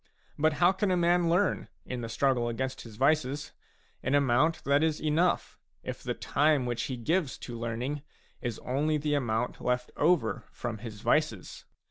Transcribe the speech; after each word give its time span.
But 0.35 0.53
how 0.53 0.71
can 0.71 0.89
a 0.89 0.97
man 0.97 1.29
learn, 1.29 1.67
in 1.85 2.01
the 2.01 2.09
struggle 2.09 2.49
against 2.49 2.81
his 2.81 2.95
vices, 2.95 3.51
an 4.01 4.15
amount 4.15 4.63
that 4.63 4.81
is 4.81 4.99
enough, 4.99 5.59
if 5.83 6.01
the 6.01 6.15
time 6.15 6.65
which 6.65 6.85
he 6.85 6.97
gives 6.97 7.37
to 7.37 7.55
learning 7.55 8.01
is 8.41 8.57
only 8.65 8.97
the 8.97 9.13
amount 9.13 9.61
left 9.63 9.91
over 9.97 10.43
from 10.51 10.79
his 10.79 11.01
vices 11.01 11.65